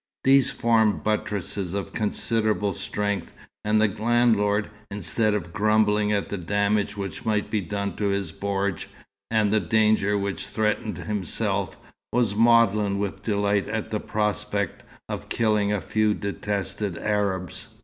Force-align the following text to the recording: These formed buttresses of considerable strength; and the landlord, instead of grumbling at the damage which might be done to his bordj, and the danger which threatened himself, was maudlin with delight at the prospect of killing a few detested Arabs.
These 0.23 0.49
formed 0.49 1.03
buttresses 1.03 1.75
of 1.75 1.93
considerable 1.93 2.73
strength; 2.73 3.31
and 3.63 3.79
the 3.79 3.87
landlord, 3.87 4.71
instead 4.89 5.35
of 5.35 5.53
grumbling 5.53 6.11
at 6.11 6.29
the 6.29 6.39
damage 6.39 6.97
which 6.97 7.23
might 7.23 7.51
be 7.51 7.61
done 7.61 7.95
to 7.97 8.05
his 8.07 8.31
bordj, 8.31 8.85
and 9.29 9.53
the 9.53 9.59
danger 9.59 10.17
which 10.17 10.47
threatened 10.47 10.97
himself, 10.97 11.77
was 12.11 12.33
maudlin 12.33 12.97
with 12.97 13.21
delight 13.21 13.67
at 13.67 13.91
the 13.91 13.99
prospect 13.99 14.81
of 15.07 15.29
killing 15.29 15.71
a 15.71 15.81
few 15.81 16.15
detested 16.15 16.97
Arabs. 16.97 17.67